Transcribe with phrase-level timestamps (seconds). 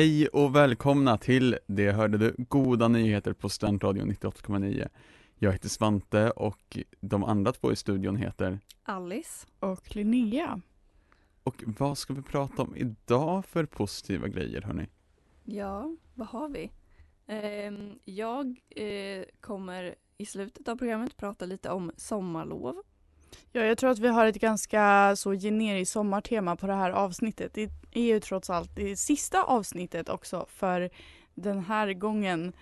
[0.00, 4.88] Hej och välkomna till Det hörde du, Goda Nyheter på Studentradion 98,9.
[5.38, 9.46] Jag heter Svante och de andra två i studion heter Alice.
[9.58, 10.60] Och Linnea.
[11.42, 14.86] Och vad ska vi prata om idag för positiva grejer hörni?
[15.44, 16.70] Ja, vad har vi?
[17.26, 22.82] Ehm, jag eh, kommer i slutet av programmet prata lite om sommarlov.
[23.52, 27.54] Ja, jag tror att vi har ett ganska så generiskt sommartema på det här avsnittet.
[27.54, 30.90] Det är ju trots allt det sista avsnittet också för
[31.34, 32.52] den här gången.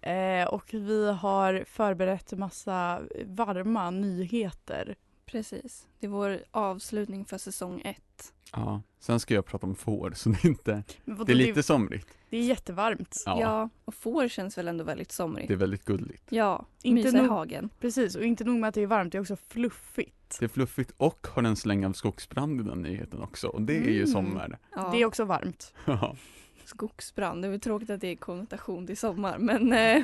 [0.00, 4.96] Eh, och vi har förberett massa varma nyheter.
[5.26, 5.86] Precis.
[6.00, 8.32] Det är vår avslutning för säsong ett.
[8.56, 11.62] Ja, sen ska jag prata om får så det är inte, vadå, det är lite
[11.62, 12.08] somrigt.
[12.30, 13.22] det är jättevarmt.
[13.26, 15.48] Ja, Ja, och får känns väl ändå väldigt somrigt.
[15.48, 16.22] det är väldigt gulligt.
[16.28, 17.70] Ja, Inte mysa i hagen.
[17.80, 20.36] Precis, och inte nog med att det är varmt, det är också fluffigt.
[20.38, 23.76] Det är fluffigt och har en släng av skogsbrand i den nyheten också och det
[23.76, 24.06] är ju Mm.
[24.12, 24.58] sommar.
[24.76, 25.74] Ja, Det är också varmt.
[25.84, 26.16] Ja,
[26.64, 27.42] skogsbrand.
[27.42, 30.02] Det är väl tråkigt att det är konnotation till sommar men eh,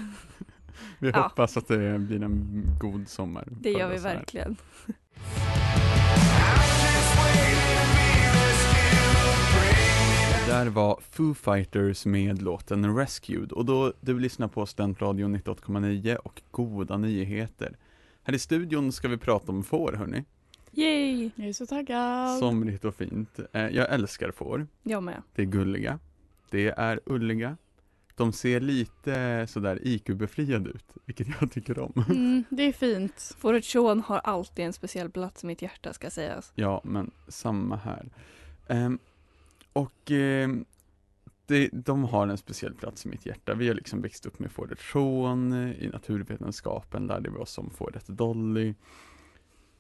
[0.99, 1.23] vi Ja.
[1.23, 3.49] hoppas att det blir en god sommar.
[3.51, 4.57] det gör vi verkligen.
[10.51, 16.43] Där var Foo Fighters med låten Rescued och då du lyssnar på Studentradion 98,9 och
[16.51, 17.77] goda nyheter.
[18.23, 20.25] Här i studion ska vi prata om får hörni.
[20.73, 21.31] Yay!
[21.35, 22.39] Jag är så taggad.
[22.39, 23.39] Somrigt och fint.
[23.53, 24.67] Eh, Jag älskar får.
[24.83, 25.23] Jag med.
[25.35, 25.99] Det är gulliga.
[26.51, 27.57] Det är ulliga.
[28.15, 32.05] De ser lite sådär IQ-befriade ut, vilket jag tycker om.
[32.09, 33.37] Mm, det är fint.
[33.39, 36.53] Fåret Sean har alltid en speciell plats i mitt hjärta ska sägas.
[36.55, 38.09] Ja, men samma här.
[38.69, 38.99] Ehm,
[39.73, 40.65] och ehm,
[41.47, 43.55] det, de har en speciell plats i mitt hjärta.
[43.55, 48.07] Vi har liksom växt upp med fåret Sean, i naturvetenskapen lärde vi oss om fåret
[48.07, 48.75] Dolly.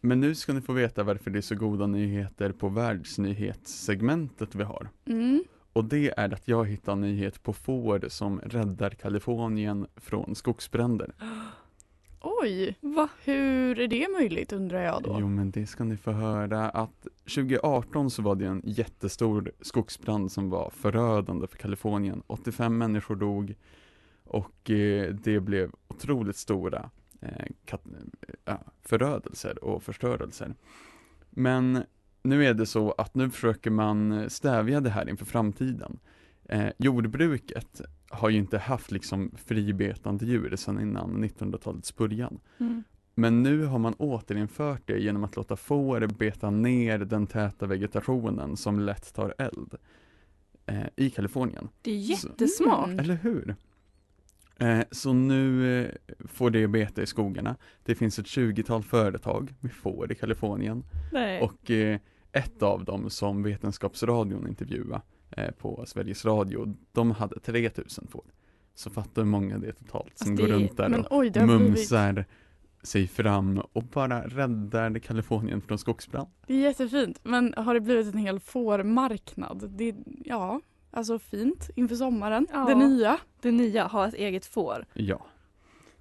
[0.01, 4.63] Men nu ska ni få veta varför det är så goda nyheter på världsnyhetssegmentet vi
[4.63, 4.89] har.
[5.07, 5.45] Mm.
[5.73, 11.13] Och det är att jag hittar en nyhet på får som räddar Kalifornien från skogsbränder.
[12.21, 13.09] Oj, Va?
[13.25, 15.17] hur är det möjligt undrar jag då?
[15.21, 20.33] Jo men det ska ni få höra att 2018 så var det en jättestor skogsbrand
[20.33, 22.23] som var förödande för Kalifornien.
[22.27, 23.55] 85 människor dog
[24.25, 27.47] och eh, det blev otroligt stora eh,
[28.45, 30.55] eh, förödelser och förstörelser.
[31.31, 31.83] Men
[32.23, 35.99] nu är det så att nu försöker man stävja det här inför framtiden.
[36.45, 42.41] Eh, jordbruket har ju inte haft liksom fribetande djur sedan innan 1900-talets början.
[42.61, 42.83] Mm.
[43.15, 48.57] Men nu har man återinfört det genom att låta får beta ner den täta vegetationen
[48.57, 49.75] som lätt tar eld
[50.67, 51.69] eh, i Kalifornien.
[51.83, 52.87] Det är jättesmart.
[52.87, 52.99] Mm.
[52.99, 53.57] Eller hur?
[54.59, 55.91] Eh, så nu eh,
[56.29, 57.57] får det beta i skogarna.
[57.85, 61.41] Det finns ett 20-tal företag med får i Kalifornien Nej.
[61.41, 61.99] och eh,
[62.33, 68.25] ett av dem som Vetenskapsradion intervjuade eh, på Sveriges Radio, de hade 3000 får.
[68.75, 71.33] Så fatta hur många det är totalt som Alltså, går runt där Men och oj,
[71.35, 72.25] har blivit, mumsar
[72.83, 76.29] sig fram och bara räddar Kalifornien från skogsbrand.
[76.47, 77.21] det är jättefint.
[77.23, 79.71] Men har det blivit en hel fårmarknad?
[79.71, 82.47] Det, ja, alltså fint inför sommaren.
[82.53, 82.65] Ja.
[82.65, 83.19] Det nya.
[83.41, 84.87] Det nya, ha ett eget får.
[84.95, 85.27] Ja,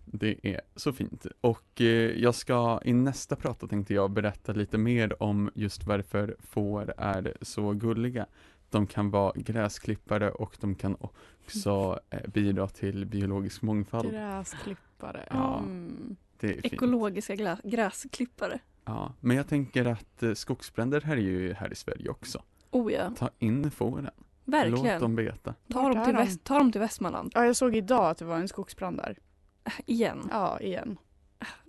[0.05, 1.25] det är så fint.
[1.41, 1.87] Och eh,
[2.21, 7.37] jag ska i nästa prata tänkte jag berätta lite mer om just varför får är
[7.41, 8.25] så gulliga.
[8.69, 14.11] De kan vara gräsklippare och de kan också eh, bidra till biologisk mångfald.
[14.11, 15.27] Gräsklippare.
[15.29, 15.57] Ja.
[15.59, 16.15] Mm.
[16.39, 16.73] Det är fint.
[16.73, 18.59] Ekologiska glä- gräsklippare.
[18.85, 22.43] Ja, men jag tänker att eh, skogsbränder här är ju här i Sverige också.
[22.71, 24.03] Oh ja, Ta in fåren,
[24.45, 25.01] låt verkligen.
[25.01, 25.53] dem beta.
[25.73, 26.19] Ta dem, till de?
[26.19, 27.31] väst, ta dem till Västmanland.
[27.35, 29.17] Ja, jag såg idag att det var en skogsbrand där.
[29.63, 30.27] Äh, Igen.
[30.31, 30.97] Ja, igen.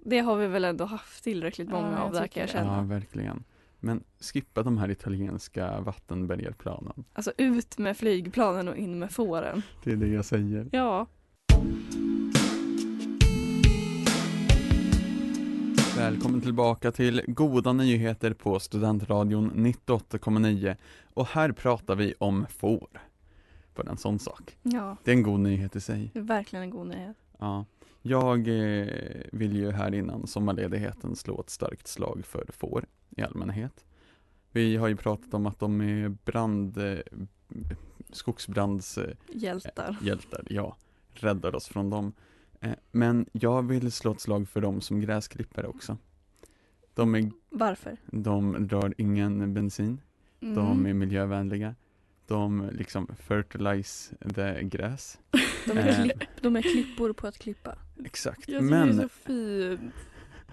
[0.05, 2.77] Det har vi väl ändå haft tillräckligt Ja, många jag av där kan jag känna.
[2.77, 3.45] Ja, verkligen.
[3.81, 7.05] Men skippa de här italienska vattenbergarplanen.
[7.13, 9.63] Alltså ut med flygplanen och in med fåren.
[9.85, 10.69] Det är det jag säger.
[10.73, 11.07] Ja.
[15.97, 20.77] Välkommen tillbaka till Goda nyheter på Studentradion 98,9
[21.15, 22.89] och här pratar vi om får.
[23.75, 24.57] För en sån sak.
[24.63, 26.11] Ja, Det är en god nyhet i sig.
[26.13, 27.17] det är verkligen en god nyhet.
[27.39, 27.65] Ja.
[28.03, 28.87] Jag eh,
[29.33, 32.85] vill ju här innan sommarledigheten slå ett starkt slag för får
[33.17, 33.85] i allmänhet.
[34.53, 36.99] Vi har ju pratat om att de är brand, eh,
[38.13, 40.47] skogsbrandshjältar, Hjältar.
[40.51, 40.77] ja,
[41.13, 42.13] räddar oss från dem.
[42.61, 45.97] Eh, men jag vill slå ett slag för dem som gräsklippare också.
[46.95, 47.97] De, är, Varför?
[48.07, 50.01] de drar ingen bensin,
[50.43, 50.55] Mm.
[50.55, 51.75] de är miljövänliga,
[52.27, 55.19] de liksom fertilize the gräs.
[55.67, 56.03] De är, Eh.
[56.05, 57.79] klipp, de är klippor på att klippa.
[58.05, 59.95] Exakt, Jag tycker det är men så fint.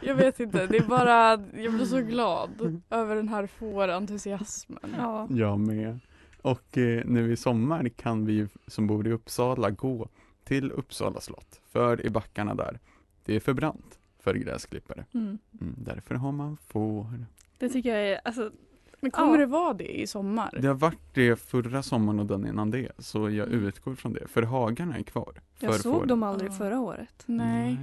[0.02, 1.30] Jag vet inte, det är bara,
[1.64, 4.96] jag blir så glad över den här fårentusiasmen.
[4.98, 5.28] Ja.
[5.30, 6.00] Jag med.
[6.42, 10.10] Och eh, nu i sommar kan vi som bor i Uppsala gå
[10.44, 11.62] till Uppsala slott.
[11.72, 12.80] För i backarna där,
[13.26, 15.06] det är för brant för gräsklippare.
[15.14, 15.38] Mm.
[15.62, 17.26] Mm, därför har man får.
[17.58, 18.52] Det tycker jag är, alltså,
[19.00, 19.38] Men kommer Ja.
[19.38, 20.58] det vara det i sommar?
[20.62, 23.66] Det har varit det förra sommaren och den innan det, så jag Mm.
[23.66, 24.28] utgår från det.
[24.28, 25.42] För hagarna är kvar.
[25.60, 26.08] jag såg fåren.
[26.08, 26.56] dem aldrig Ja.
[26.56, 27.24] förra året.
[27.26, 27.78] Nej.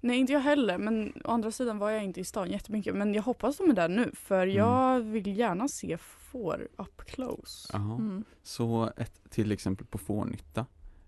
[0.00, 0.78] Nej, inte jag heller.
[0.78, 2.94] Men å andra sidan var jag inte i stan jättemycket.
[2.96, 4.10] Men jag hoppas de är där nu.
[4.14, 4.56] För Mm.
[4.56, 7.76] jag vill gärna se får up close.
[7.76, 8.24] Mm.
[8.42, 10.66] Så ett till exempel på fårnytta.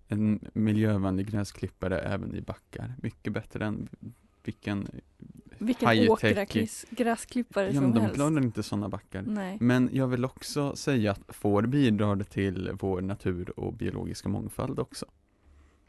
[0.08, 2.94] En miljövänlig gräsklippare även i backar.
[3.03, 3.88] Mycket bättre än
[4.44, 4.88] vilken
[5.62, 8.14] Vilken high-tech- åkgräsklippare gräsklippare Ja som de helst.
[8.14, 9.22] klarar inte sådana backar.
[9.22, 9.56] Nej.
[9.60, 15.06] Men jag vill också säga att får bidrar till vår natur och biologiska mångfald också.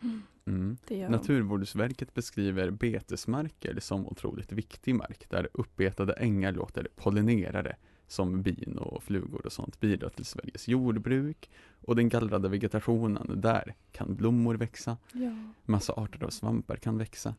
[0.02, 0.78] Mm, Mm.
[0.88, 1.08] De.
[1.08, 7.76] Naturvårdsverket beskriver betesmarker som otroligt viktig mark där uppbetade ängar låter pollinerare
[8.08, 11.50] som bin och flugor och sånt bidra till Sveriges jordbruk
[11.86, 15.32] och den gallrade vegetationen, där kan blommor växa, Ja.
[15.66, 17.36] massa arter av svampar kan växa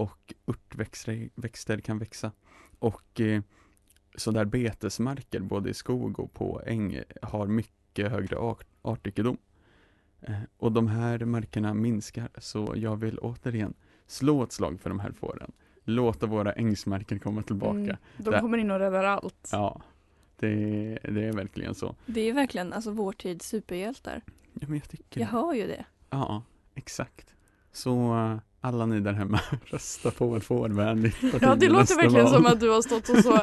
[0.00, 2.32] och örtväxter växter kan växa.
[2.78, 3.42] Och eh,
[4.16, 9.38] så där betesmarker både i skog och på äng har mycket högre art, artrikedom.
[10.20, 13.74] Eh, och de här markerna minskar så jag vill återigen
[14.06, 15.52] slå ett slag för de här fåren.
[15.84, 17.76] Låta våra ängsmarker komma tillbaka.
[17.78, 19.48] Mm, de Där- kommer in och räddar allt.
[19.52, 19.80] Ja,
[20.36, 20.48] det,
[21.02, 21.94] det är verkligen så.
[22.06, 24.22] Det är verkligen alltså vår tids superhjältar.
[24.52, 25.84] Ja, men jag tycker Jag hör ju det.
[26.10, 26.42] Ja,
[26.74, 27.34] exakt.
[27.72, 28.14] Så
[28.60, 32.34] alla ni där hemma, rösta på ett fårvänligt parti Ja det låter verkligen val.
[32.34, 33.34] som att du har stått och så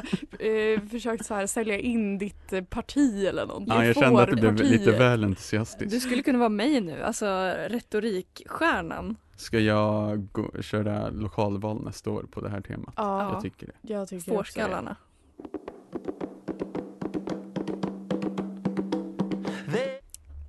[0.43, 3.75] eh, försökt så här sälja in ditt eh, parti eller någonting.
[3.75, 5.91] Ja, jag kände att det blev lite väl entusiastiskt.
[5.91, 7.25] Du skulle kunna vara mig nu, alltså
[7.67, 9.15] retorikstjärnan.
[9.35, 12.93] Ska jag gå, köra lokalval nästa år på det här temat?
[12.97, 13.93] Ja, Jag tycker det.
[13.93, 14.31] jag tycker.
[14.31, 14.95] Fårskallarna.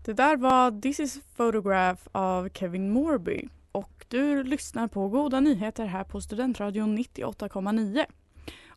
[0.05, 5.41] Det där var This is a photograph av Kevin Morby och du lyssnar på Goda
[5.41, 8.05] nyheter här på Studentradion 98,9.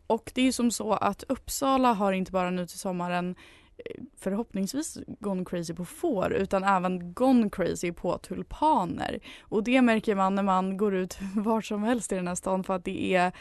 [0.07, 3.35] Och det är ju som så att Uppsala har inte bara nu till sommaren
[4.17, 9.19] förhoppningsvis gone crazy på får utan även gone crazy på tulpaner.
[9.41, 12.63] Och det märker man när man går ut var som helst i den här stan
[12.63, 13.31] för att det är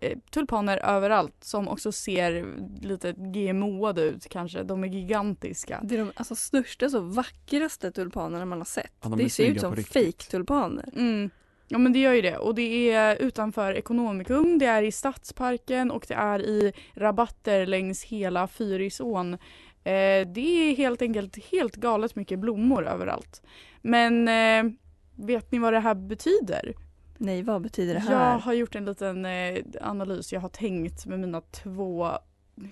[0.00, 2.46] eh, tulpaner överallt som också ser
[2.82, 4.62] lite GMOade ut kanske.
[4.62, 5.80] De är gigantiska.
[5.82, 8.92] Det är de alltså, största, så vackraste tulpanerna man har sett.
[9.02, 10.88] Ja, de det ser ut som fake-tulpaner.
[10.96, 11.30] Mm.
[11.68, 15.90] Ja men det gör ju det och det är utanför Ekonomikum, det är i Stadsparken
[15.90, 19.38] och det är i rabatter längs hela Fyrisån.
[19.86, 23.42] Eh, det är helt enkelt helt galet mycket blommor överallt.
[23.82, 24.72] Men eh,
[25.16, 26.74] vet ni vad det här betyder?
[27.18, 28.38] Nej, vad betyder det Jag här?
[28.38, 32.10] har gjort en liten eh, analys, jag har tänkt med mina två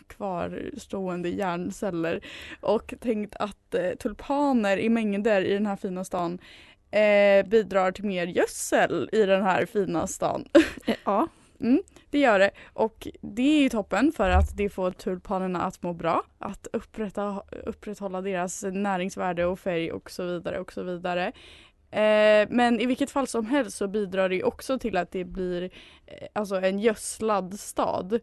[0.07, 2.25] kvarstående hjärnceller
[2.61, 6.39] och tänkt att tulpaner i mängder i den här fina stan
[6.91, 10.49] eh, bidrar till mer gödsel i den här fina stan.
[10.87, 11.25] Eh,
[11.61, 15.83] Mm, Det gör det och det är ju toppen för att det får tulpanerna att
[15.83, 21.33] må bra, att upprätta, upprätthålla deras näringsvärde och färg och så vidare och så vidare.
[21.91, 25.63] Eh, men i vilket fall som helst så bidrar det också till att det blir
[26.07, 28.21] eh, alltså en gödslad stad.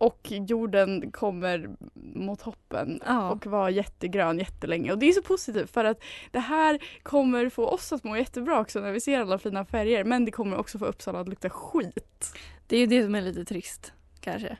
[0.00, 3.30] Och jorden kommer mot toppen ja.
[3.30, 4.92] och vara jättegrön jättelänge.
[4.92, 8.60] Och det är så positivt för att det här kommer få oss att må jättebra
[8.60, 10.04] också när vi ser alla fina färger.
[10.04, 12.32] Men det kommer också få Uppsala att lukta skit.
[12.66, 14.56] det är ju det som är lite trist kanske.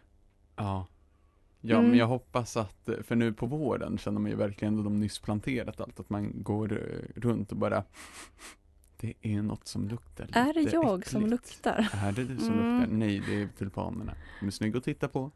[0.56, 0.86] Ja.
[1.60, 1.90] Ja, Mm.
[1.90, 5.80] men jag hoppas att, för nu på våren känner man ju verkligen de nyss planterat
[5.80, 7.84] allt, att man går eh, runt och bara
[9.00, 11.88] Det är något som luktar lite Är det jag som äckligt." luktar?
[12.06, 12.80] Är det du som Mm.
[12.80, 12.96] luktar?
[12.96, 14.14] Nej, det är tulpanerna.
[14.40, 15.30] De är snygga att titta på.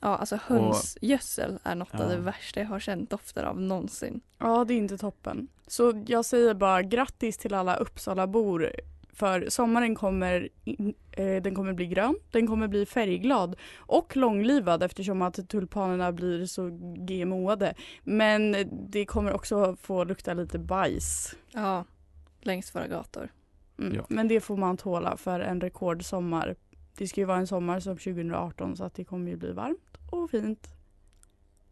[0.00, 2.06] Ja, alltså hönsgödsel är något av Ja.
[2.08, 4.20] det värsta jag har känt dofter av någonsin.
[4.38, 5.48] Ja, det är inte toppen.
[5.66, 8.70] Så jag säger bara grattis till alla Uppsalabor.
[9.14, 10.48] För sommaren kommer,
[11.12, 16.46] eh, den kommer bli grön, den kommer bli färgglad och långlivad eftersom att tulpanerna blir
[16.46, 17.74] så GMOade.
[18.02, 18.56] Men
[18.90, 21.34] det kommer också få lukta lite bajs.
[21.52, 21.84] Ja,
[22.46, 23.28] längs våra gator.
[23.78, 23.94] Mm.
[23.94, 24.06] Ja.
[24.08, 26.54] Men det får man tåla för en rekordsommar.
[26.98, 29.98] Det ska ju vara en sommar som 2018 så att det kommer ju bli varmt
[30.10, 30.68] och fint.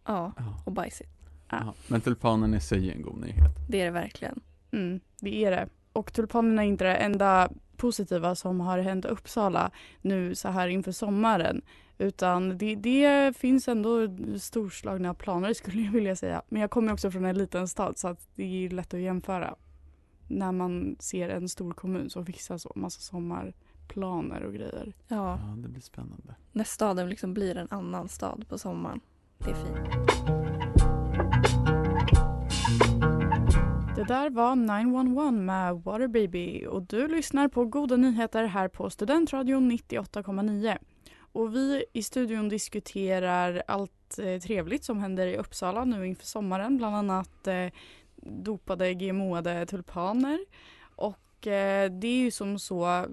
[0.06, 0.62] Ja, Ja.
[0.66, 1.10] och bajsigt.
[1.50, 1.74] Ja.
[1.88, 3.50] Men tulpanen i sig är en god nyhet.
[3.68, 4.40] Det är det verkligen.
[4.72, 5.68] Mm, det är det.
[5.92, 9.70] Och tulpanerna är inte det enda positiva som har hänt i Uppsala
[10.02, 11.62] nu så här inför sommaren.
[11.98, 14.08] Utan det, det finns ändå
[14.38, 16.42] storslagna planer skulle jag vilja säga.
[16.48, 19.54] Men jag kommer också från en liten stad så att det är lätt att jämföra.
[20.30, 24.92] När man ser en stor kommun som fixar så massa sommarplaner och grejer.
[25.08, 26.34] Ja, Ja, det blir spännande.
[26.52, 29.00] när staden liksom blir en annan stad på sommaren.
[29.38, 29.76] Det är fint.
[33.96, 38.90] Det där var 911 med Water Baby och du lyssnar på Goda nyheter här på
[38.90, 40.78] Studentradion 98,9.
[41.32, 46.76] Och vi i studion diskuterar allt eh, trevligt som händer i Uppsala nu inför sommaren,
[46.76, 47.66] bland annat eh,
[48.22, 50.38] dopade GMOade tulpaner.
[50.96, 53.06] Och eh, det är ju som så,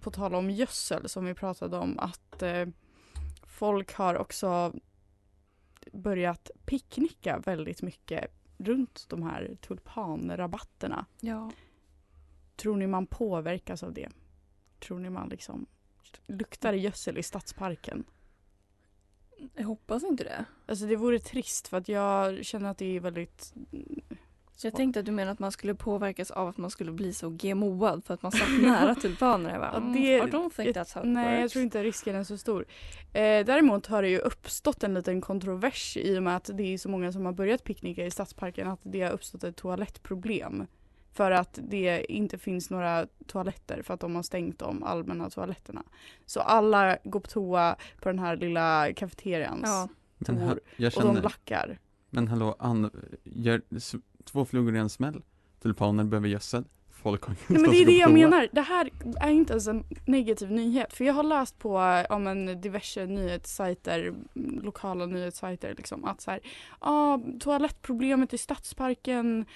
[0.00, 2.66] på tal om gödsel som vi pratade om, att eh,
[3.46, 4.72] folk har också
[5.92, 11.06] börjat picknicka väldigt mycket runt de här tulpanrabatterna.
[11.20, 11.50] Ja.
[12.56, 14.08] Tror ni man påverkas av det?
[14.78, 15.66] Tror ni man liksom
[16.26, 18.04] luktar gödsel i stadsparken?
[19.54, 20.44] Jag hoppas inte det.
[20.66, 23.54] Alltså det vore trist för att jag känner att det är väldigt
[24.56, 27.12] Så jag tänkte att du menar att man skulle påverkas av att man skulle bli
[27.12, 29.50] så GMOad för att man satt nära tulpaner.
[29.50, 31.52] Jag bara, mm, det- I don't think jag- that's how it Nej, jag works.
[31.52, 32.64] tror inte risken är så stor.
[33.12, 36.78] Eh, däremot har det ju uppstått en liten kontrovers i och med att det är
[36.78, 40.66] så många som har börjat picknicka i stadsparken att det har uppstått ett toalettproblem.
[41.12, 45.82] För att det inte finns några toaletter för att de har stängt de allmänna toaletterna.
[46.26, 49.88] Så alla går på toa på den här lilla kafeterians Ja,
[50.76, 51.78] jag och de lackar.
[52.10, 52.90] men hallå, Ann,
[53.24, 53.62] gör,
[54.24, 55.22] två flugor i en smäll.
[55.62, 56.64] Tulpaner behöver gödsel.
[56.90, 58.48] Folk har Nej, men det är det jag menar.
[58.52, 58.90] Det här
[59.20, 60.92] är inte ens en negativ nyhet.
[60.92, 64.14] För jag har läst på ja, men, diverse nyhetssajter,
[64.62, 66.40] lokala nyhetssajter, liksom, att så här,
[66.78, 69.46] ah, toalettproblemet i stadsparken,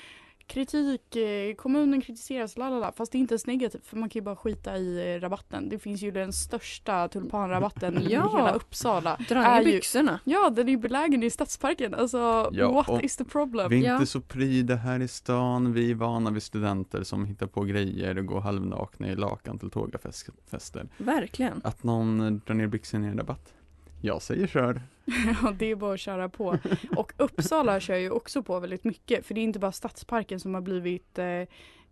[0.49, 2.93] kritik, eh, kommunen kritiseras, lalala.
[2.93, 5.69] Fast det är inte ens negativt för man kan ju bara skita i eh, rabatten.
[5.69, 8.37] Det finns ju den största tulpanrabatten i Ja.
[8.37, 9.17] hela Uppsala.
[9.28, 10.21] dra ner ju- byxorna.
[10.25, 11.95] Ja, den är ju belägen i stadsparken.
[11.95, 13.71] Alltså, Ja, what is the problem?
[13.71, 13.95] Vi är Ja.
[13.95, 18.19] inte så pryda här i stan, vi är vana vid studenter som hittar på grejer
[18.19, 20.88] och går halvnakna i lakan till tågafester.
[20.99, 21.61] Verkligen.
[21.64, 23.55] Att någon eh, drar ner byxorna i en rabatt.
[24.00, 24.83] Jag säger kör.
[25.43, 26.59] Ja, det är bara att köra på.
[26.97, 29.26] Och Uppsala kör ju också på väldigt mycket.
[29.26, 31.26] För det är inte bara stadsparken som har blivit eh,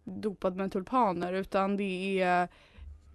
[0.04, 2.48] dopad med tulpaner utan det är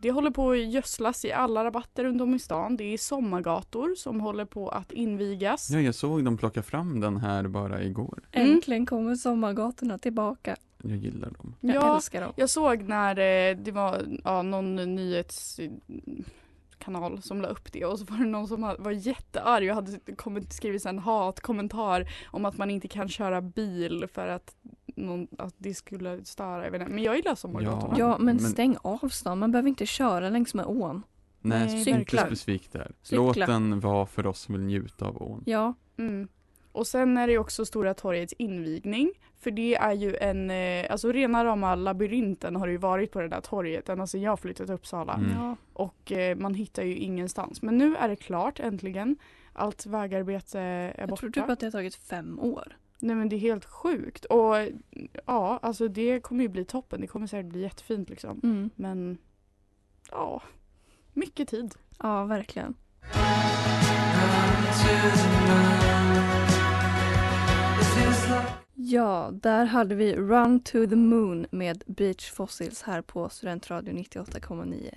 [0.02, 2.78] det håller på att gödslas i alla rabatter runt om i stan.
[2.78, 5.70] Det är sommargator som håller på att invigas.
[5.70, 8.20] Ja, jag såg dem plocka fram den här bara igår.
[8.32, 8.52] Mm.
[8.52, 10.56] Äntligen kommer sommargatorna tillbaka.
[10.84, 11.56] Jag gillar dem.
[11.60, 12.34] Jag Ja, älskar dem.
[12.36, 14.80] Jag såg när eh, det var ja, någon
[16.88, 20.00] nyhetskanal som la upp det och så var det någon som var jättearg och hade
[20.50, 24.56] skrivit en hatkommentar om att man inte kan köra bil för att,
[24.96, 26.64] någon, att det skulle störa.
[26.64, 26.94] Jag vet inte.
[26.94, 27.96] Men jag gillar sommargatorna.
[27.98, 29.40] Ja, men, Men- stäng av stan.
[29.40, 31.04] Man behöver inte köra längs med ån.
[31.44, 32.92] Nej, Nej, inte specifikt där.
[33.02, 33.24] Cykla.
[33.24, 35.44] Låt den vara för oss som vill njuta av ån.
[35.46, 36.28] Ja, Mm.
[36.72, 39.12] Och sen är det också Stora torgets invigning.
[39.40, 43.22] För det är ju en, eh, alltså rena rama labyrinten har det ju varit på
[43.22, 45.14] det där torget ända sedan jag flyttade till Uppsala.
[45.14, 45.56] Mm.
[45.74, 47.62] Och eh, man hittar ju ingenstans.
[47.62, 49.16] Men nu är det klart äntligen.
[49.54, 51.20] Allt vägarbete är Jag borta.
[51.20, 52.78] tror typ att det har tagit fem år.
[53.00, 54.26] Nej men det är helt sjukt.
[54.26, 54.56] Och
[55.26, 57.02] ja, alltså det kommer ju bli toppen.
[57.02, 58.40] Det kommer säkert bli jättefint liksom.
[58.44, 58.70] Mm.
[58.76, 59.18] Men
[60.12, 60.42] ja,
[61.14, 61.76] mycket tid.
[62.00, 62.74] Ja, verkligen.
[68.92, 74.94] Ja, där hade vi Run to the Moon med Beach Fossils här på Studentradio 98,9.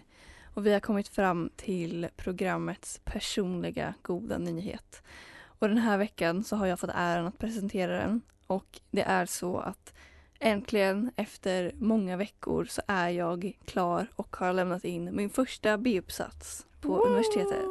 [0.55, 5.03] Och vi har kommit fram till programmets personliga goda nyhet.
[5.43, 8.21] Och den här veckan så har jag fått äran att presentera den.
[8.47, 9.95] Och det är så att
[10.39, 16.67] äntligen efter många veckor så är jag klar och har lämnat in min första B-uppsats
[16.81, 17.69] på universitetet.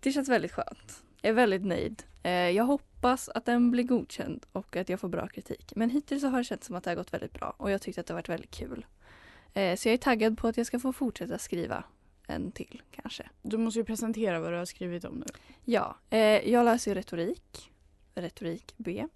[0.00, 1.07] Det känns väldigt skönt.
[1.22, 2.02] Är väldigt nöjd.
[2.22, 5.72] Eh, Jag hoppas att den blir godkänd och att jag får bra kritik.
[5.76, 8.00] Men hittills har det känts som att det har gått väldigt bra och jag tyckte
[8.00, 8.86] att det har varit väldigt kul.
[9.54, 11.84] Eh, Så jag är taggad på att jag ska få fortsätta skriva
[12.26, 13.28] en till kanske.
[13.42, 15.26] Du måste ju presentera vad du har skrivit om nu.
[15.64, 17.72] Ja, eh, jag läser retorik,
[18.14, 19.06] retorik B.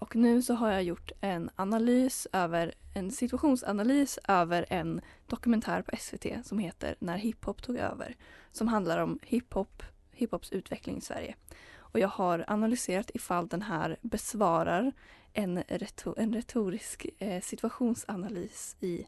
[0.00, 5.96] Och nu så har jag gjort en analys över, en situationsanalys över en dokumentär på
[5.96, 8.16] SVT som heter När hiphop tog över.
[8.52, 9.82] Som handlar om hiphop,
[10.20, 11.34] hiphops utveckling i Sverige.
[11.76, 14.92] Och jag har analyserat ifall den här besvarar
[15.32, 19.06] en, reto en retorisk eh, situationsanalys i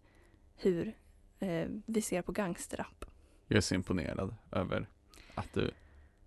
[0.56, 0.94] hur
[1.38, 3.04] eh, vi ser på gangsterrap.
[3.48, 4.88] Jag är så imponerad över
[5.34, 5.70] att du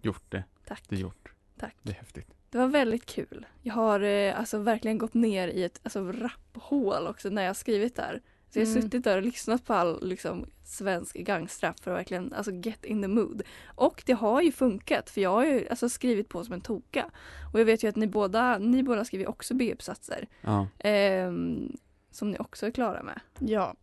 [0.02, 0.84] gjort det Tack.
[0.90, 1.34] du gjort.
[1.58, 1.76] Tack.
[1.82, 2.28] Det är häftigt.
[2.50, 3.46] Det var väldigt kul.
[3.62, 7.96] Jag har eh, alltså verkligen gått ner i ett alltså, rapphål också när jag skrivit
[7.96, 8.22] där.
[8.50, 8.82] Så jag har Mm.
[8.84, 13.02] suttit där och lyssnat på all liksom, svensk gangstrap för att verkligen alltså, get in
[13.02, 13.42] the mood.
[13.76, 17.12] Och det har ju funkat för jag har ju alltså, skrivit på som en toka.
[17.54, 20.28] Och jag vet ju att ni båda, ni båda skriver också B-uppsatser.
[20.42, 20.68] Ja.
[20.80, 21.78] ehm,
[22.12, 23.20] som ni också är klara med.
[23.40, 23.76] Ja.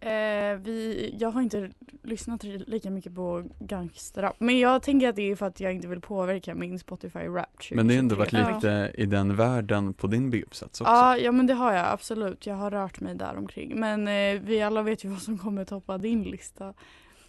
[0.00, 1.70] Eh, vi, jag har inte
[2.02, 4.36] lyssnat lika mycket på gangsterrap.
[4.38, 7.46] Men jag tänker att det är för att jag inte vill påverka min Spotify rap
[7.52, 7.76] 2023.
[7.76, 8.54] Men det har ändå varit Ja.
[8.54, 10.92] lite i den världen på din B-uppsats också.
[10.92, 12.46] Ja, ja men det har jag absolut.
[12.46, 13.80] Jag har rört mig där omkring.
[13.80, 16.74] Men eh, vi alla vet ju vad som kommer toppa din lista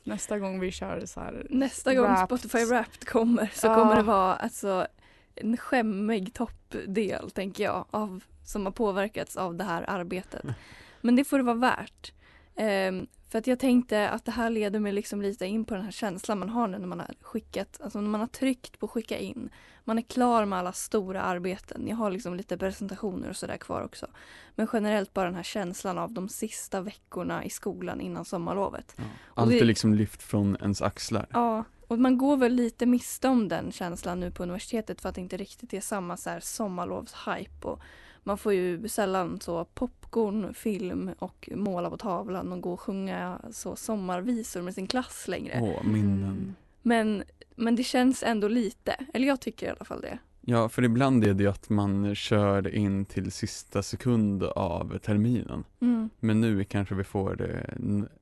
[0.04, 1.48] nästa gång vi kör så här.
[1.50, 2.26] Nästa gång Wrapped.
[2.40, 3.76] Spotify Wrapped kommer så Ja.
[3.76, 4.88] kommer det vara alltså,
[5.36, 10.42] en skämmig toppdel tänker jag av, som har påverkats av det här arbetet.
[11.02, 12.14] Men det får det vara värt.
[12.58, 15.84] Ehm, för att jag tänkte att det här leder mig liksom lite in på den
[15.84, 18.88] här känslan man har nu när man har skickat, alltså när man har tryckt på
[18.88, 19.50] skicka in.
[19.84, 21.88] Man är klar med alla stora arbeten.
[21.88, 24.08] Jag har liksom lite presentationer och sådär kvar också.
[24.56, 28.96] Men generellt bara den här känslan av de sista veckorna i skolan innan sommarlovet.
[28.98, 29.04] Ja.
[29.34, 31.28] Allt det- är liksom lyft från ens axlar.
[31.34, 35.16] Ja, och man går väl lite miste om den känslan nu på universitetet för att
[35.16, 37.82] det inte riktigt är samma så här sommarlovshype och
[38.28, 43.42] man får ju sällan så popcorn, film och måla på tavlan och gå och sjunga
[43.52, 45.60] så sommarvisor med sin klass längre.
[45.62, 46.56] Åh, minnen.
[46.82, 47.24] Men,
[47.56, 50.18] men det känns ändå lite, eller jag tycker i alla fall det.
[50.42, 55.64] Ja, för ibland är det ju att man kör in till sista sekund av terminen.
[55.82, 57.64] Mm, Men nu kanske vi får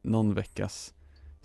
[0.01, 0.93] någon veckas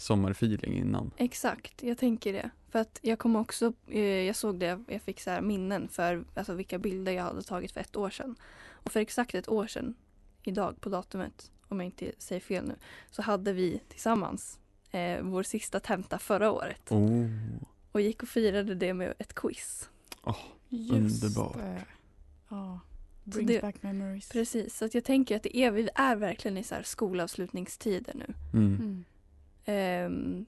[0.01, 1.11] sommarfeeling innan.
[1.17, 2.51] exakt, jag tänker det.
[2.71, 6.25] För att jag kom också, eh, jag såg det, jag fick så här minnen för
[6.35, 8.37] alltså vilka bilder jag hade tagit för ett år sedan.
[8.71, 9.95] Och för exakt ett år sedan,
[10.43, 12.75] idag på datumet, om jag inte säger fel nu,
[13.11, 14.59] så hade vi tillsammans
[14.91, 16.91] eh, vår sista tenta förra året.
[16.93, 17.27] Oh.
[17.93, 19.89] Och gick och firade det med ett quiz.
[20.69, 21.57] Just Underbart.
[21.57, 21.85] det.
[22.49, 22.81] Ja.
[23.25, 24.29] Brings det- back memories.
[24.29, 28.15] Precis, så att jag tänker att det är, vi är verkligen i så här skolavslutningstider
[28.15, 28.35] nu.
[28.53, 28.75] Mm.
[28.75, 29.05] Mm.
[29.65, 30.47] Ehm,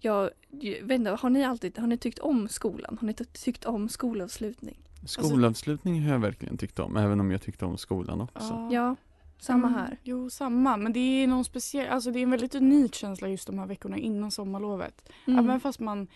[0.00, 2.98] jag, jag vet inte, har ni alltid har ni tyckt om skolan?
[3.00, 4.78] Har ni ty- tyckt om skolavslutning?
[5.06, 8.68] Skolavslutning har jag verkligen tyckt om, även om jag tyckte om skolan också.
[8.72, 8.96] Ja,
[9.38, 9.96] samma Mm, här.
[10.02, 10.76] Jo, samma.
[10.76, 13.66] Men det är någon speciell, alltså det är en väldigt unik känsla just de här
[13.66, 15.08] veckorna innan sommarlovet.
[15.26, 15.44] Mm.
[15.44, 16.06] Även fast man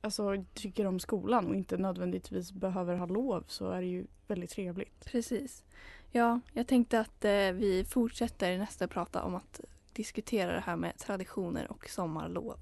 [0.00, 4.50] alltså, tycker om skolan och inte nödvändigtvis behöver ha lov så är det ju väldigt
[4.50, 5.04] trevligt.
[5.04, 5.64] Precis.
[6.12, 9.60] Ja, jag tänkte att eh, vi fortsätter nästa prata om att
[10.00, 12.58] diskutera det här med traditioner och sommarlov.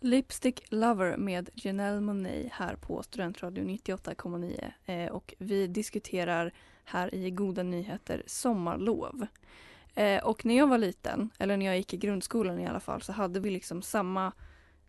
[0.00, 6.52] Lipstick Lover med Janelle Monet här på Studentradion 98,9 eh, och vi diskuterar
[6.84, 9.26] här i Goda nyheter sommarlov.
[9.94, 13.02] Eh, och när jag var liten, eller när jag gick i grundskolan i alla fall,
[13.02, 14.32] så hade vi liksom samma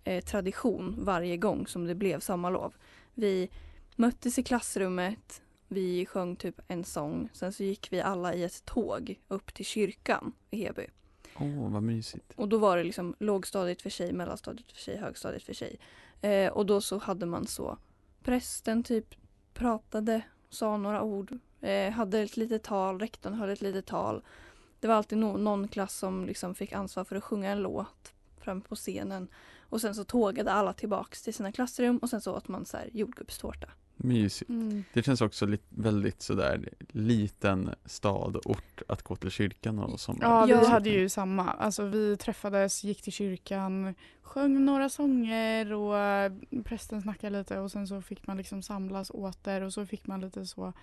[0.03, 2.73] eh, tradition varje gång som det blev sommarlov.
[3.13, 3.49] Vi
[3.95, 8.65] möttes i klassrummet, vi sjöng typ en sång, sen så gick vi alla i ett
[8.65, 10.87] tåg upp till kyrkan i Heby.
[11.39, 12.33] Åh, vad mysigt.
[12.35, 15.79] Och då var det liksom lågstadiet för sig, mellanstadiet för sig, högstadiet för sig.
[16.21, 17.77] Eh, och då så hade man så,
[18.23, 19.15] prästen typ
[19.53, 24.23] pratade, sa några ord, eh, hade ett litet tal, rektorn höll ett litet tal.
[24.79, 28.13] Det var alltid no- någon klass som liksom fick ansvar för att sjunga en låt
[28.37, 29.27] fram på scenen.
[29.69, 32.77] Och sen så tågade alla tillbaks till sina klassrum och sen så åt man så
[32.77, 33.69] här jordgubbstårta.
[33.97, 34.49] Mysigt.
[34.49, 34.83] Mm.
[34.93, 40.19] Det känns också li- väldigt sådär liten stad, ort att gå till kyrkan och sommar.
[40.21, 40.67] Ja, vi Ja.
[40.67, 41.43] hade ju samma.
[41.51, 46.31] Alltså vi träffades, gick till kyrkan, sjöng några sånger och eh,
[46.63, 50.21] prästen snackade lite och sen så fick man liksom samlas åter och så fick man
[50.21, 50.73] lite så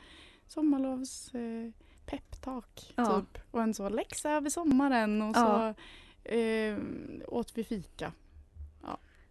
[0.48, 1.70] sommarlovs eh,
[2.06, 3.20] peptalk Ja.
[3.20, 3.42] typ.
[3.50, 5.74] Och en så läxa över sommaren och Ja.
[6.24, 6.78] så eh,
[7.28, 8.12] åt vi fika.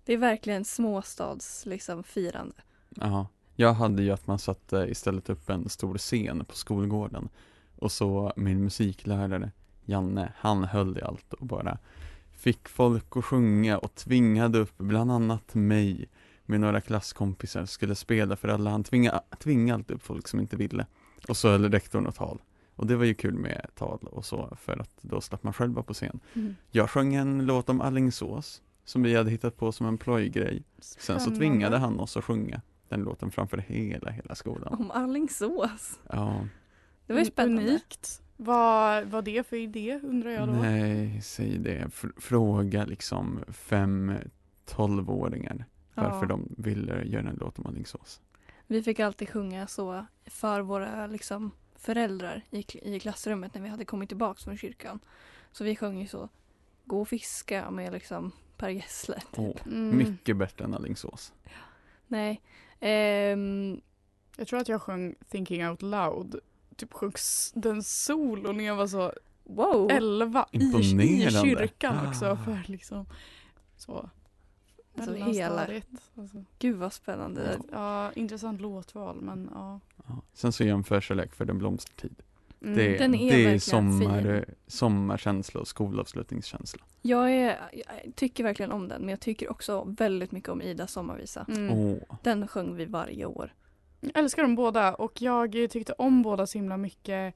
[0.05, 2.55] Det är verkligen småstads liksom firande.
[2.89, 7.29] Ja, jag hade ju att man satte istället upp en stor scen på skolgården
[7.75, 9.51] och så min musiklärare
[9.85, 11.77] Janne, han höll i allt och bara
[12.31, 16.09] fick folk att sjunga och tvingade upp bland annat mig
[16.45, 18.69] med några klasskompisar skulle spela för alla.
[18.69, 20.85] Han tvingade, tvingade alltid upp folk som inte ville.
[21.27, 22.41] Och så höll rektorn och tal.
[22.75, 25.73] Och det var ju kul med tal och så för att då slapp man själv
[25.73, 26.19] vara på scen.
[26.71, 30.63] Jag sjöng en låt om Allingsås som vi hade hittat på som en plojgrej.
[30.79, 34.73] Sen så tvingade han oss att sjunga den låten framför hela, hela skolan.
[34.73, 35.99] Om Alingsås.
[36.09, 36.47] Ja,
[37.07, 37.69] Det var ju spännande.
[37.69, 38.21] Unikt.
[38.37, 40.53] Vad var det för idé undrar jag då?
[40.53, 41.85] nej, säg det.
[41.87, 44.13] Fr- fråga liksom fem
[44.65, 45.65] tolvåringar.
[45.95, 46.27] varför Ja.
[46.27, 48.21] de ville göra en låt om Alingsås.
[48.67, 52.65] Vi fick alltid sjunga så för våra liksom, föräldrar i,
[52.95, 54.99] i klassrummet när vi hade kommit tillbaka från kyrkan.
[55.51, 56.29] Så vi sjöng ju så
[56.85, 59.19] Gå och fiska med liksom Per Gessle.
[59.31, 59.65] Typ.
[59.65, 59.97] Mm.
[59.97, 61.33] Mycket bättre än Alingsås.
[62.07, 62.41] Nej.
[62.85, 63.81] Ehm,
[64.37, 66.39] Jag tror att jag sjöng Thinking Out Loud.
[66.75, 67.11] Typ sjöng
[67.55, 69.89] den solo när jag var så wow!
[69.91, 70.57] 11 i,
[71.01, 72.07] i kyrkan Ah.
[72.09, 73.05] också för liksom
[73.77, 74.09] så.
[74.97, 75.87] Alltså mellanstadiet.
[76.15, 77.59] Alltså, Gud vad spännande.
[77.71, 79.79] ja, intressant låtval men ja.
[80.07, 80.21] Ja.
[80.33, 82.15] Sen så jämförskärlek för den blomstertid.
[82.63, 82.75] Mm.
[82.75, 84.55] Det, Den är det är sommar, fin.
[84.67, 86.83] sommarkänsla och skolavslutningskänsla.
[87.01, 90.91] Jag, är, jag tycker verkligen om den men jag tycker också väldigt mycket om Idas
[90.91, 91.45] sommarvisa.
[91.49, 91.73] Mm.
[91.79, 93.53] Åh, Den sjöng vi varje år.
[93.99, 97.35] Jag älskar dem båda och jag tyckte om båda så himla mycket.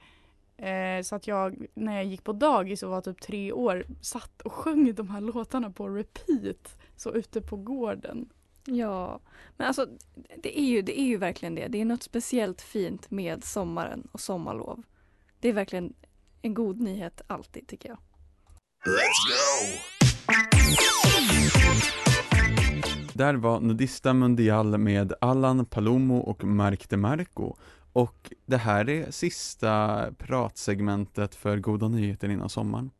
[0.58, 4.42] Eh, så att jag när jag gick på dagis och var typ tre år satt
[4.42, 6.78] och sjöng de här låtarna på repeat.
[6.96, 8.30] Så ute på gården.
[8.66, 9.20] Ja,
[9.58, 9.88] men alltså
[10.44, 11.68] det är, ju, det är ju verkligen det.
[11.68, 14.84] Det är något speciellt fint med sommaren och sommarlov.
[15.48, 15.94] Det är verkligen
[16.42, 17.98] en god nyhet alltid tycker jag.
[23.14, 27.56] Där var Nudista Mundial med Allan Palomo och Mark DeMarco.
[27.94, 32.92] Och det här är sista pratsegmentet för goda nyheter innan sommaren.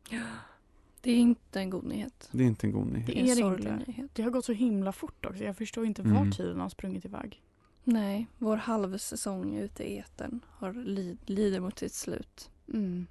[1.00, 2.28] Det är inte en god nyhet.
[2.32, 3.06] Det är inte en god nyhet.
[3.06, 4.10] Det är är en sorglig nyhet.
[4.12, 5.44] Det har gått så himla fort också.
[5.44, 6.14] Jag förstår inte Mm.
[6.14, 7.42] var tiden har sprungit iväg.
[7.90, 12.50] Nej, vår halvsäsong ute i etern har lid, lider mot sitt slut.
[12.74, 13.06] Mm.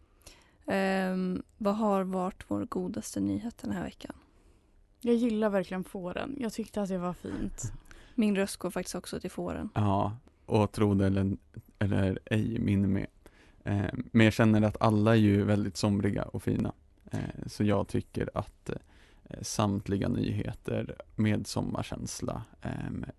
[0.67, 4.15] Ehm, vad har varit vår godaste nyhet den här veckan?
[5.01, 6.35] Jag gillar verkligen fåren.
[6.39, 7.73] Jag tyckte att det var fint.
[8.15, 9.69] Min röst går faktiskt också till fåren.
[9.73, 11.37] Ja, och tro det eller,
[11.79, 13.07] eller ej, min med.
[13.63, 16.73] Eh, men jag känner att alla är ju väldigt somriga och fina.
[17.11, 23.09] Eh, så jag tycker att eh, samtliga nyheter med sommarkänsla eh,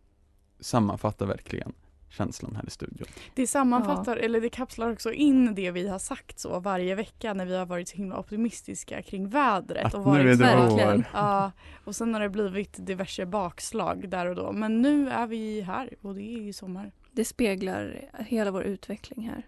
[0.60, 1.72] sammanfattar verkligen
[2.10, 3.08] känslan här i studion.
[3.34, 7.46] Det sammanfattar, eller det kapslar också in det vi har sagt så varje vecka när
[7.46, 9.84] vi har varit så himla optimistiska kring vädret.
[9.84, 10.96] Att och nu varit är det Verkligen.
[10.96, 11.04] vår.
[11.12, 11.52] Ja,
[11.84, 14.52] och sen har det blivit diverse bakslag där och då.
[14.52, 16.92] Men nu är vi här och det är ju sommar.
[17.12, 19.46] Det speglar hela vår utveckling här.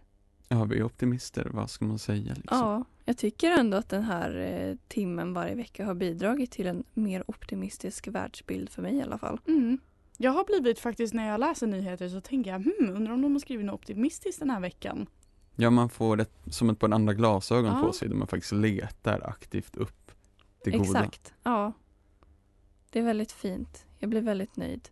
[0.49, 2.59] Ja, vi är optimister, vad ska man säga liksom?
[2.59, 6.85] Ja, jag tycker ändå att den här eh, timmen varje vecka har bidragit till en
[6.95, 9.41] mer optimistisk världsbild för mig i alla fall.
[9.49, 9.79] Mm.
[10.23, 13.33] Jag har blivit faktiskt när jag läser nyheter så tänker jag hmm, undrar om de
[13.33, 15.07] har skrivit något optimistiskt den här veckan.
[15.57, 17.87] Ja, man får ett, som ett par andra glasögon Ja.
[17.87, 20.13] på sig där man faktiskt letar aktivt upp
[20.65, 20.85] det goda.
[20.85, 21.73] Exakt, ja.
[22.91, 23.87] Det är väldigt fint.
[23.99, 24.89] Jag blir väldigt nöjd.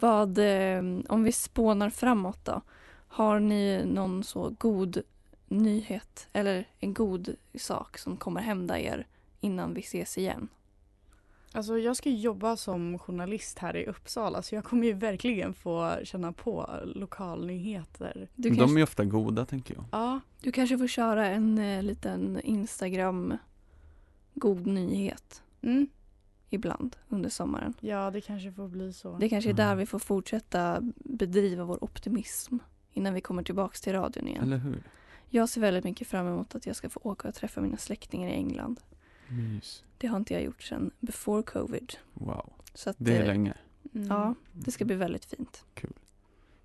[0.00, 2.60] Vad, eh, om vi spånar framåt då.
[3.08, 5.02] Har ni någon så god
[5.48, 9.06] nyhet eller en god sak som kommer hända er
[9.40, 10.48] innan vi ses igen?
[11.58, 15.96] Alltså jag ska jobba som journalist här i Uppsala så jag kommer ju verkligen få
[16.04, 18.28] känna på lokalnyheter.
[18.34, 19.84] Du, De kanske, är ofta goda tänker jag.
[19.92, 23.36] Ja, du kanske får köra en eh, liten Instagram
[24.34, 25.86] god nyhet mm.
[26.50, 27.74] ibland under sommaren.
[27.80, 29.18] ja det kanske får bli så.
[29.18, 29.78] Det kanske är där Mm.
[29.78, 32.56] vi får fortsätta bedriva vår optimism
[32.92, 34.42] innan vi kommer tillbaks till radion igen.
[34.42, 34.82] Eller hur?
[35.28, 38.30] Jag ser väldigt mycket fram emot att jag ska få åka och träffa mina släktingar
[38.30, 38.80] i England.
[39.30, 39.84] Mys.
[39.98, 41.92] Det har inte jag gjort sedan before covid.
[42.14, 43.54] Wow, Så att, det är eh, länge.
[43.94, 44.06] Mm.
[44.08, 45.64] Ja, det ska bli väldigt fint.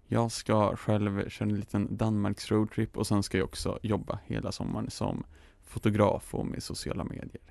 [0.07, 4.51] Jag ska själv köra en liten Danmarks roadtrip och sen ska jag också jobba hela
[4.51, 5.23] sommaren som
[5.63, 7.41] fotograf och med sociala medier.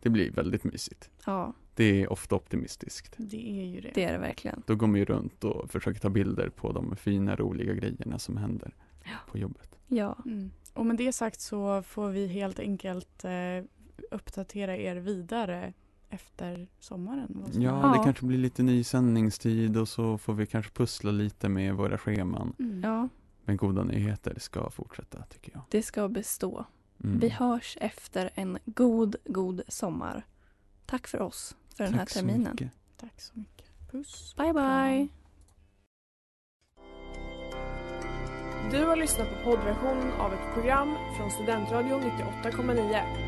[0.00, 1.10] Det blir väldigt mysigt.
[1.26, 3.14] Ja, Det är ofta optimistiskt.
[3.16, 3.90] Det är ju det.
[3.94, 4.62] det är det verkligen.
[4.66, 8.36] Då går man ju runt och försöker ta bilder på de fina, roliga grejerna som
[8.36, 9.10] händer Ja.
[9.30, 9.78] på jobbet.
[9.86, 10.50] Ja, Mm.
[10.74, 13.30] Och med det sagt så får vi helt enkelt eh,
[14.10, 15.72] uppdatera er vidare
[16.10, 17.44] efter sommaren.
[17.46, 18.02] Ja, det Ja.
[18.04, 22.52] kanske blir lite ny sändningstid och så får vi kanske pussla lite med våra scheman.
[22.58, 22.80] Mm.
[22.84, 23.08] ja,
[23.44, 25.62] Men goda nyheter ska fortsätta tycker jag.
[25.70, 26.64] det ska bestå.
[27.04, 27.18] Mm.
[27.18, 30.26] Vi hörs efter en god, god sommar.
[30.86, 32.40] Tack för oss för den här Tack terminen.
[32.52, 32.72] mycket.
[32.96, 33.90] Tack så mycket.
[33.90, 34.34] Puss.
[34.36, 35.08] Bye, bye!
[38.70, 43.27] Du har lyssnat på poddversion av ett program från Studentradion 98,9.